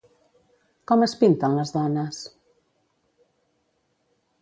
[0.91, 2.25] Com es pinten les dones?